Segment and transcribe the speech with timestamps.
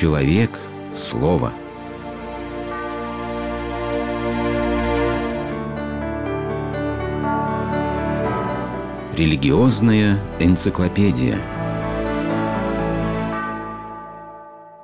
[0.00, 0.58] Человек–
[0.94, 1.52] слово.
[9.14, 11.38] Религиозная энциклопедия.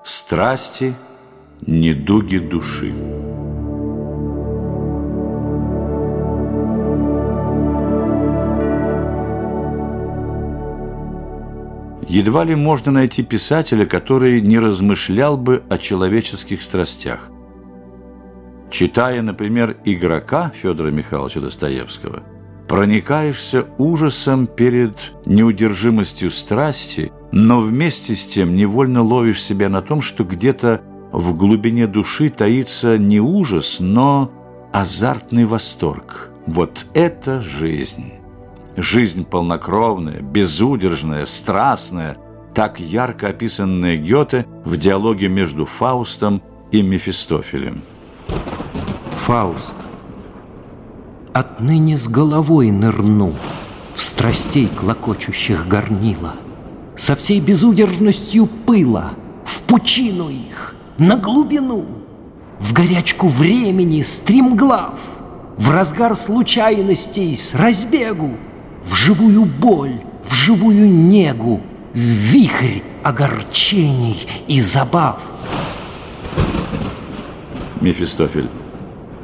[0.02, 0.94] Страсти,
[1.62, 3.25] недуги души.
[12.08, 17.30] Едва ли можно найти писателя, который не размышлял бы о человеческих страстях.
[18.70, 22.22] Читая, например, «Игрока» Федора Михайловича Достоевского,
[22.68, 30.24] проникаешься ужасом перед неудержимостью страсти, но вместе с тем невольно ловишь себя на том, что
[30.24, 30.82] где-то
[31.12, 34.30] в глубине души таится не ужас, но
[34.72, 36.30] азартный восторг.
[36.46, 38.12] Вот это жизнь!
[38.76, 42.18] Жизнь полнокровная, безудержная, страстная,
[42.54, 46.42] так ярко описанная Гёте в диалоге между Фаустом
[46.72, 47.82] и Мефистофелем.
[49.24, 49.74] Фауст.
[51.32, 53.34] Отныне с головой нырну
[53.94, 56.34] в страстей клокочущих горнила,
[56.96, 59.12] со всей безудержностью пыла
[59.44, 61.86] в пучину их, на глубину,
[62.58, 64.98] в горячку времени стремглав,
[65.56, 68.36] в разгар случайностей с разбегу,
[68.86, 71.60] в живую боль, в живую негу,
[71.92, 75.20] в вихрь огорчений и забав.
[77.80, 78.48] Мефистофель.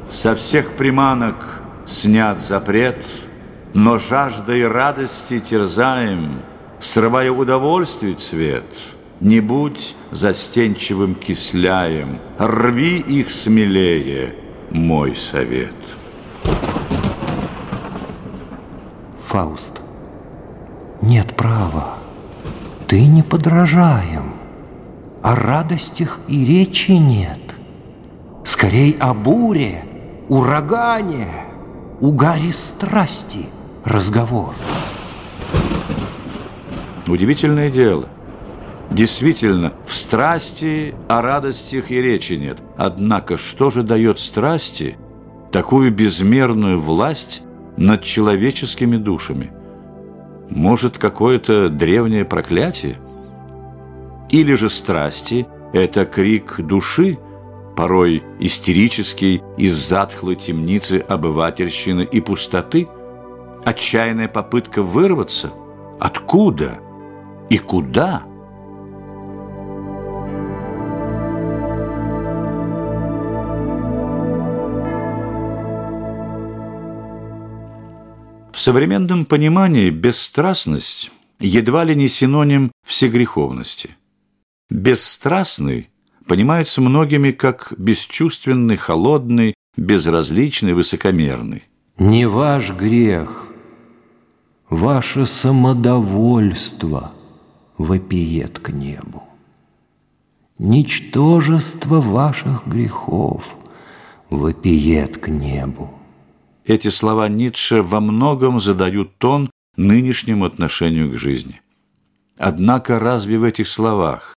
[0.09, 2.99] Со всех приманок снят запрет,
[3.73, 6.41] но жаждой радости терзаем,
[6.79, 8.65] срывая удовольствий цвет.
[9.21, 14.35] Не будь застенчивым кисляем, рви их смелее,
[14.69, 15.73] мой совет.
[19.33, 19.81] Фауст.
[21.01, 21.95] Нет права,
[22.87, 24.35] ты не подражаем.
[25.23, 27.39] О радостях и речи нет.
[28.45, 29.85] Скорей о буре,
[30.29, 31.29] урагане,
[31.99, 33.47] угаре страсти
[33.83, 34.53] разговор.
[37.07, 38.05] Удивительное дело.
[38.91, 42.59] Действительно, в страсти о радостях и речи нет.
[42.77, 44.95] Однако, что же дает страсти
[45.51, 47.41] такую безмерную власть
[47.77, 49.51] над человеческими душами?
[50.49, 52.97] Может, какое-то древнее проклятие?
[54.29, 57.17] Или же страсти– это крик души,
[57.75, 62.87] порой истерический из затхлой темницы обывательщины и пустоты?
[63.63, 65.51] Отчаянная попытка вырваться?
[65.99, 66.79] Откуда?
[67.49, 68.23] И куда?
[78.63, 83.97] Современном понимании бесстрастность едва ли не синоним всегреховности.
[84.69, 85.89] Бесстрастный
[86.25, 91.63] понимается многими как бесчувственный, холодный, безразличный, высокомерный.
[91.97, 93.47] Не ваш грех,
[94.69, 97.11] ваше самодовольство
[97.77, 99.23] вопиет к небу.
[100.57, 103.57] Ничтожество ваших грехов
[104.29, 105.99] вопиет к небу.
[106.65, 111.61] Эти слова Ницше во многом задают тон нынешнему отношению к жизни.
[112.37, 114.35] Однако разве в этих словах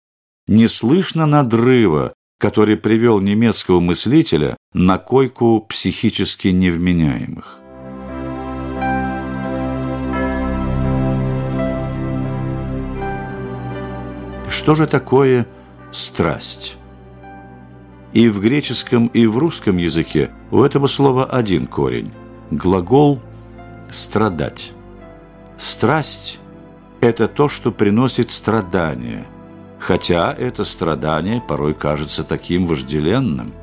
[0.47, 7.59] не слышно надрыва, который привел немецкого мыслителя на койку психически невменяемых?
[14.49, 15.45] Что же такое
[15.91, 16.77] страсть?
[18.13, 22.11] И в греческом, и в русском языке у этого слова один корень–
[22.51, 23.19] глагол
[23.89, 24.71] «страдать».
[25.57, 26.39] Страсть–
[27.01, 29.25] это то, что приносит страдания,
[29.79, 33.53] хотя это страдание порой кажется таким вожделенным.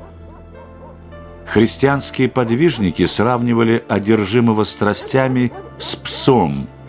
[1.45, 6.67] Христианские подвижники сравнивали одержимого страстями с псом–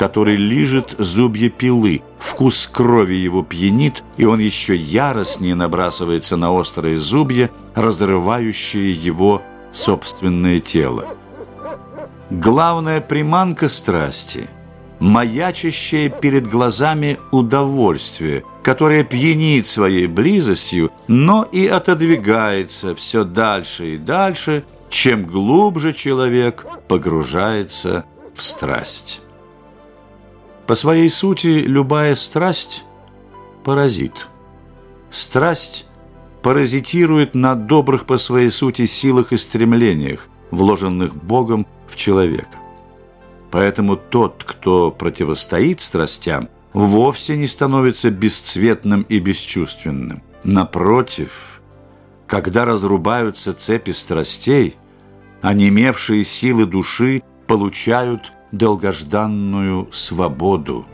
[0.00, 2.00] который лижет зубья пилы.
[2.18, 10.58] Вкус крови его пьянит, и он еще яростнее набрасывается на острые зубья, разрывающие его собственное
[10.58, 11.18] тело.
[12.30, 14.48] Главная приманка страсти–
[15.00, 24.64] маячащее перед глазами удовольствие, которое пьянит своей близостью, но и отодвигается все дальше и дальше,
[24.88, 29.20] чем глубже человек погружается в страсть.
[30.70, 32.84] По своей сути, любая страсть–
[33.64, 34.28] паразит.
[35.10, 35.88] Страсть
[36.42, 42.56] паразитирует на добрых по своей сути силах и стремлениях, вложенных Богом в человека.
[43.50, 50.22] Поэтому тот, кто противостоит страстям, вовсе не становится бесцветным и бесчувственным.
[50.44, 51.60] Напротив,
[52.28, 54.76] когда разрубаются цепи страстей,
[55.42, 60.86] онемевшие силы души получают долгожданную свободу.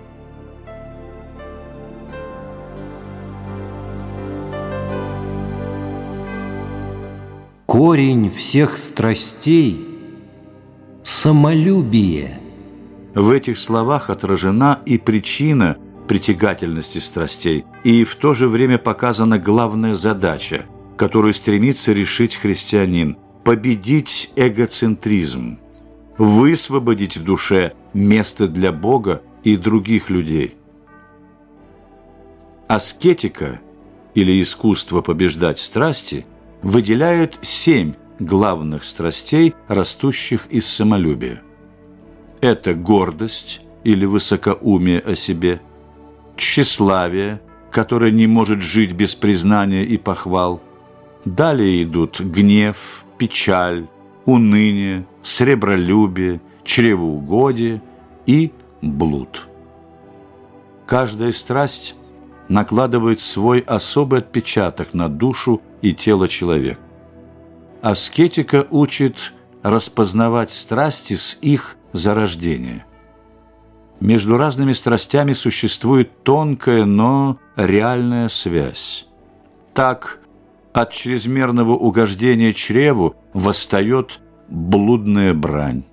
[7.66, 9.86] Корень всех страстей–
[11.02, 12.40] самолюбие.
[13.14, 15.76] В этих словах отражена и причина
[16.06, 20.66] притягательности страстей, и в то же время показана главная задача,
[20.96, 25.58] которую стремится решить христианин– победить эгоцентризм,
[26.18, 30.56] высвободить в душе место для Бога и других людей.
[32.68, 33.60] Аскетика
[34.14, 36.26] или искусство побеждать страсти
[36.62, 41.42] выделяет семь главных страстей, растущих из самолюбия.
[42.40, 45.60] Это гордость или высокоумие о себе,
[46.36, 47.40] тщеславие,
[47.70, 50.62] которое не может жить без признания и похвал.
[51.24, 53.86] Далее идут гнев, печаль,
[54.26, 57.80] уныние, сребролюбие, чревоугодие
[58.26, 58.52] и
[58.82, 59.48] блуд.
[60.86, 61.94] Каждая страсть
[62.48, 66.80] накладывает свой особый отпечаток на душу и тело человека.
[67.82, 69.32] Аскетика учит
[69.62, 72.84] распознавать страсти с их зарождения.
[74.00, 79.06] Между разными страстями существует тонкая, но реальная связь.
[79.72, 80.20] Так,
[80.76, 85.84] от чрезмерного угождения чреву восстает блудная брань.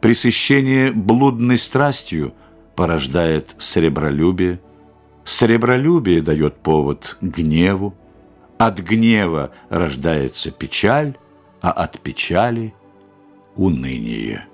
[0.00, 2.32] Пресыщение блудной страстью
[2.76, 4.60] порождает сребролюбие,
[5.24, 7.92] сребролюбие дает повод гневу,
[8.56, 11.16] от гнева рождается печаль,
[11.60, 12.74] а от печали–
[13.56, 14.46] уныние.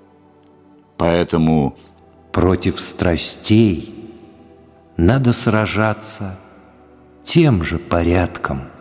[0.97, 1.77] Поэтому
[2.31, 3.93] против страстей
[4.97, 6.39] надо сражаться
[7.23, 8.63] тем же порядком–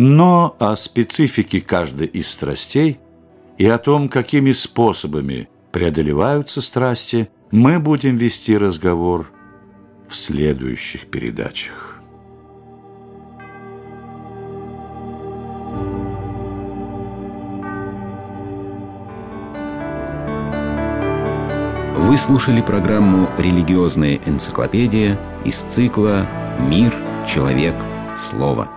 [0.00, 3.00] но о специфике каждой из страстей
[3.56, 9.28] и о том, какими способами преодолеваются страсти, мы будем вести разговор
[10.08, 12.00] в следующих передачах.
[21.96, 26.24] Вы слушали программу «Религиозная энциклопедия» из цикла
[26.60, 26.94] «Мир,
[27.26, 27.74] человек,
[28.16, 28.68] слово».